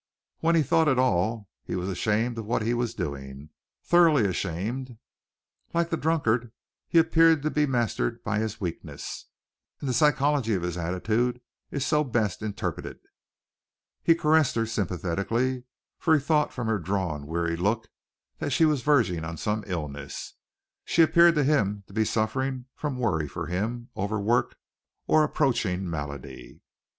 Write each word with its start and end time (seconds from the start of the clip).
When 0.39 0.55
he 0.55 0.63
thought 0.63 0.87
at 0.87 0.97
all 0.97 1.47
he 1.63 1.75
was 1.75 1.87
ashamed 1.87 2.39
of 2.39 2.45
what 2.47 2.63
he 2.63 2.73
was 2.73 2.95
doing 2.95 3.51
thoroughly 3.83 4.25
ashamed. 4.25 4.97
Like 5.75 5.91
the 5.91 5.95
drunkard 5.95 6.51
he 6.87 6.97
appeared 6.97 7.43
to 7.43 7.51
be 7.51 7.67
mastered 7.67 8.23
by 8.23 8.39
his 8.39 8.59
weakness, 8.59 9.27
and 9.79 9.87
the 9.87 9.93
psychology 9.93 10.55
of 10.55 10.63
his 10.63 10.75
attitude 10.75 11.39
is 11.69 11.85
so 11.85 12.03
best 12.03 12.41
interpreted. 12.41 12.97
He 14.01 14.15
caressed 14.15 14.55
her 14.55 14.65
sympathetically, 14.65 15.65
for 15.99 16.15
he 16.15 16.19
thought 16.19 16.51
from 16.51 16.65
her 16.65 16.79
drawn, 16.79 17.27
weary 17.27 17.55
look 17.55 17.87
that 18.39 18.49
she 18.51 18.65
was 18.65 18.81
verging 18.81 19.23
on 19.23 19.37
some 19.37 19.63
illness. 19.67 20.33
She 20.83 21.03
appeared 21.03 21.35
to 21.35 21.43
him 21.43 21.83
to 21.85 21.93
be 21.93 22.05
suffering 22.05 22.65
from 22.73 22.97
worry 22.97 23.27
for 23.27 23.45
him, 23.45 23.89
overwork, 23.95 24.57
or 25.05 25.23
approaching 25.23 25.87
malady. 25.87 26.59